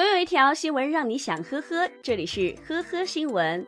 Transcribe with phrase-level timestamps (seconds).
[0.00, 3.62] 总有一条新闻让你想呵呵，这里是呵呵新闻。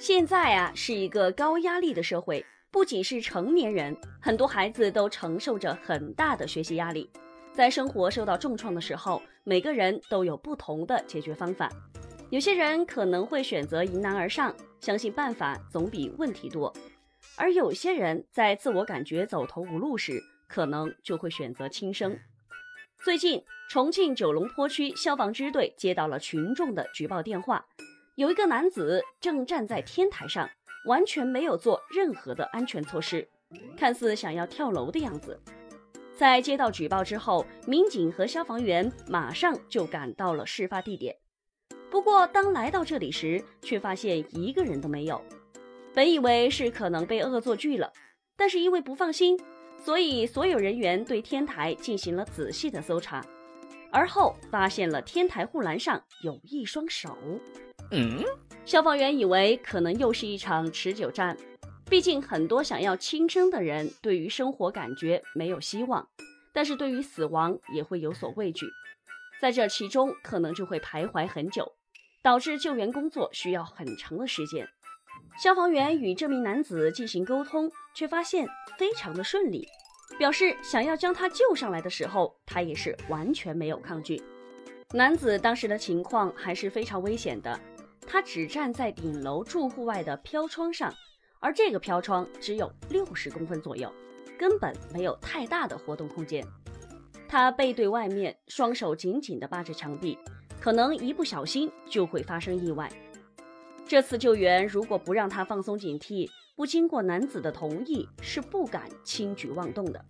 [0.00, 7.08] 现在啊，是一个高压力的社会，不仅是成年人，很多孩子都承受着很大的学习压力。
[7.52, 11.70] 在生活受到重创的时候，每个人都有不同的解决方法。
[12.30, 16.74] 有些人可能会选择迎难而上，相信办法总比问题多；
[17.36, 22.18] 而有些人在自我感觉走投无路时，可能就会选择轻生。
[23.06, 27.64] 最近，重庆九龙坡区消防支队接到了群众的举报电话，
[28.16, 30.50] 有一个男子正站在天台上，
[30.86, 33.28] 完全没有做任何的安全措施，
[33.76, 35.40] 看似想要跳楼的样子。
[36.16, 41.14] 在接到举报之后，民警和消防员马上就赶到了事发地点。
[41.88, 45.22] 不过，当来到这里时，却发现一个人都没有。
[45.94, 47.92] 本以为是可能被恶作剧了，
[48.36, 49.38] 但是因为不放心。
[49.86, 53.24] 所以，所有人员对天台进行了仔细的搜查，
[53.92, 57.16] 而后发现了天台护栏上有一双手。
[57.92, 58.20] 嗯，
[58.64, 61.36] 消防员以为可能又是一场持久战，
[61.88, 66.08] 毕竟很多想要轻生的人对于生活感觉没有希望，
[66.52, 68.66] 但是对于死亡也会有所畏惧，
[69.40, 71.76] 在这其中可能就会徘徊很久，
[72.24, 74.68] 导致救援工作需要很长的时间。
[75.38, 78.48] 消防员与这名男子进行沟通，却发现
[78.78, 79.68] 非常的顺利，
[80.18, 84.22] 表示想要将他救上来的时候，他也是完全没有抗拒。
[84.92, 87.58] 男子当时的情况还是非常危险的，
[88.06, 90.90] 他只站在顶楼住户外的飘窗上，
[91.38, 93.92] 而这个飘窗只有六十公分左右，
[94.38, 96.42] 根本没有太大的活动空间。
[97.28, 100.16] 他背对外面，双手紧紧地扒着墙壁，
[100.60, 102.90] 可能一不小心就会发生意外。
[103.88, 110.04] 这次救援如果不让他放松警惕，不经过男子的同意，是不敢轻举妄动的。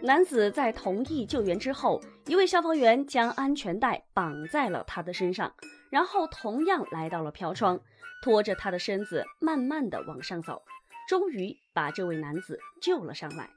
[0.00, 5.54] 男子在同意救援之后，一位消防员将安全带绑在了他的身上，
[5.90, 7.80] 然后同样来到了飘窗，
[8.20, 10.60] 拖着他的身子慢慢的往上走，
[11.08, 13.48] 终于把这位男子救了上来。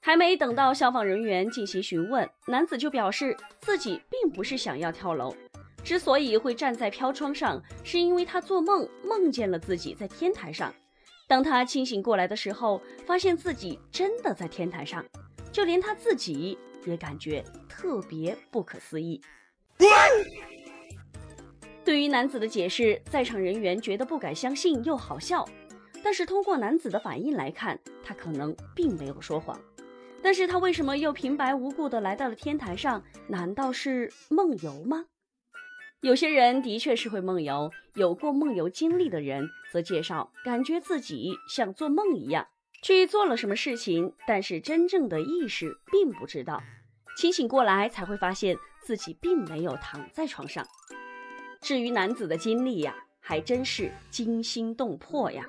[0.00, 5.32] 还没等到消防人员进行询问，男子就表示自己并不是想要跳楼。
[5.82, 10.72] 之所以会站在飘窗上，是因为他做梦梦见了自己在天台上。
[11.26, 15.04] 当他清醒过来的时候，发现自己真的在天台上，
[15.50, 19.20] 就连他自己也感觉特别不可思议。
[21.84, 25.48] 对于男子的解释，在场人员觉得不敢相信又好笑。
[26.04, 29.58] 但是通过男子的反应来看，他可能并没有说谎。
[30.20, 33.02] 但是他为什么又平白无故的来到了天台上？
[33.26, 35.04] 难道是梦游吗？
[36.02, 42.48] 有些人的确是会梦游，有过梦游经历的人则介绍，感觉自己像做梦一样
[42.82, 46.60] 去做了什么事情，但是真正的意识并不知道，
[47.16, 50.66] 清醒过来才会发现自己并没有躺在床上。
[51.60, 55.48] 至于男子的经历呀，还真是惊心动魄呀。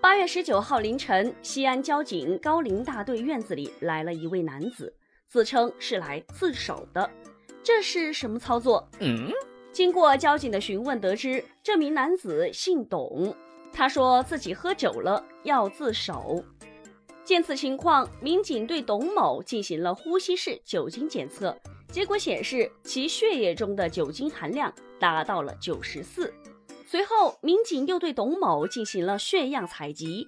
[0.00, 4.94] 八月十九号凌晨，西安交警高陵大队院子里来了一位男子，
[5.26, 7.10] 自称是来自首的。
[7.62, 8.88] 这是什么操作？
[9.00, 9.30] 嗯，
[9.72, 13.34] 经过交警的询问，得知这名男子姓董，
[13.72, 16.42] 他说自己喝酒了，要自首。
[17.22, 21.56] 见此情况，民警对董某进行了呼吸式酒精检测，
[21.92, 26.32] 结果显示其血液中的酒精含量达到了九十四。
[26.86, 30.26] 随后，民警又对董某进行了血样采集，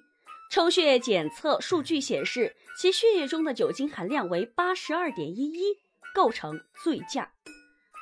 [0.49, 5.82] 抽血检测数据显示其血液中的酒精含量为八十二点一一。
[6.13, 7.29] 构成醉驾。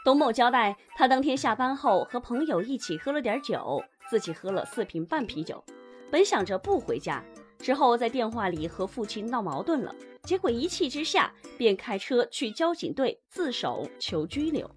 [0.03, 5.63] 董某交代，他当天下班后和朋友一起喝了点酒，自己喝了四瓶半啤酒，
[6.09, 7.23] 本想着不回家，
[7.59, 14.69] 之后在电话里和父亲闹矛盾了，结果一气之下便开车去交警队自首求拘留。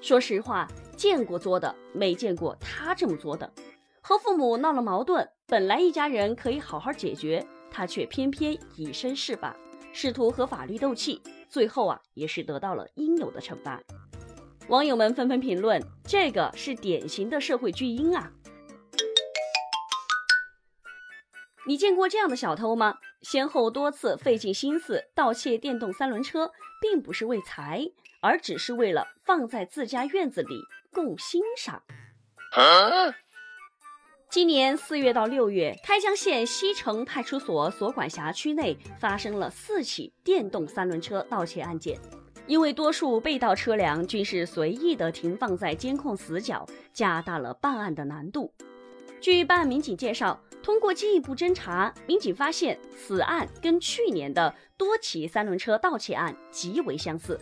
[0.00, 3.52] 说实话，见过作的，没见过他这么作的。
[4.00, 9.56] 和父母闹了矛盾，本来一家人可以好好解决，他却偏偏以身试法，
[9.96, 11.22] 试图和法律斗气。
[11.48, 13.80] 最后啊，也是得到了应有的惩罚。
[14.68, 18.30] 网友们纷纷评论：“这个是典型的社会巨婴啊！”
[21.66, 22.98] 你见过这样的小偷吗？
[23.22, 27.90] 先后多次费尽心思盗窃电动三轮车，并不是为财，
[28.20, 30.60] 而只是为了放在自家院子里
[30.92, 31.82] 供欣赏。
[34.36, 41.98] 今年四月到六月，开江县西城派出所所管辖区内发生了四起电动三轮车盗窃案件。
[42.46, 48.52] 因为多数被盗车辆均是随意的停放在监控死角，加大了办案的难度。
[49.22, 57.40] 据办案民警介绍，通过进一步侦查，民警发现此案跟去年的多起三轮车盗窃案极为相似，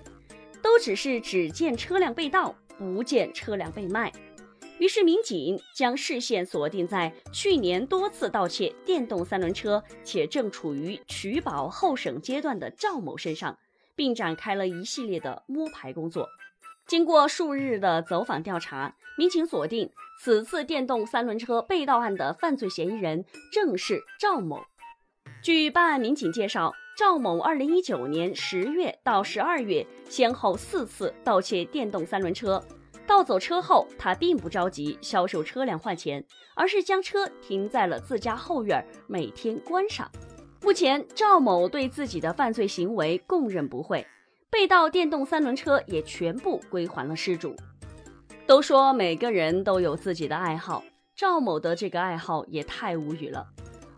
[0.62, 4.12] 都只是只见车辆被盗，不见车辆被卖。
[4.84, 13.58] 于是，民警将视线锁定在去年多次盗窃电动三轮车且正处于取保候审阶段的赵某身上，
[13.96, 16.28] 并展开了一系列的摸排工作。
[16.86, 19.90] 经过数日的走访调查，民警锁定
[20.20, 24.60] 此次电动三轮车被盗案的犯罪嫌疑人正是赵某。
[25.42, 32.62] 据办案民警介绍，赵某2019年10月到12月先后四次盗窃电动三轮车，
[33.06, 36.24] 盗走车后，他并不着急销售车辆换钱，
[36.54, 40.10] 而是将车停在了自家后院，每天观赏。
[40.62, 44.06] 目前，赵某对自己的犯罪行为供认不讳。
[44.50, 47.54] 被盗电动三轮车也全部归还了失主。
[48.46, 50.84] 都说每个人都有自己的爱好，
[51.16, 53.46] 赵某的这个爱好也太无语了。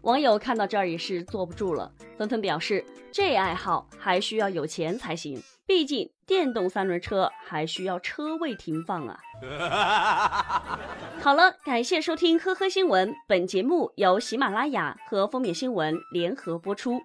[0.03, 9.21] 网友看到这儿也是坐不住了，纷纷表示这爱好还需要有钱才行，毕竟电动三轮车还需要车位停放啊。
[11.23, 17.01] 好了，感谢收听呵呵新闻，本节目由喜马拉雅和封面新闻联合播出。